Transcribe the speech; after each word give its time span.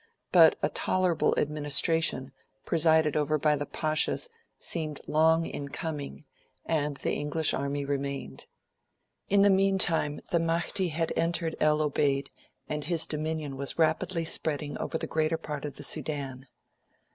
But 0.31 0.57
a 0.63 0.69
tolerable 0.69 1.35
administration, 1.37 2.31
presided 2.65 3.15
over 3.15 3.37
by 3.37 3.55
the 3.55 3.67
Pashas, 3.67 4.29
seemed 4.57 4.99
long 5.05 5.45
in 5.45 5.69
coming, 5.69 6.25
and 6.65 6.97
the 6.97 7.13
English 7.13 7.53
army 7.53 7.85
remained. 7.85 8.47
In 9.29 9.43
the 9.43 9.51
meantime, 9.51 10.19
the 10.31 10.39
Mahdi 10.39 10.87
had 10.87 11.13
entered 11.15 11.55
El 11.59 11.83
Obeid, 11.83 12.31
and 12.67 12.85
his 12.85 13.05
dominion 13.05 13.57
was 13.57 13.77
rapidly 13.77 14.25
spreading 14.25 14.75
over 14.79 14.97
the 14.97 15.05
greater 15.05 15.37
part 15.37 15.65
of 15.65 15.75
the 15.75 15.83
Sudan. 15.83 16.47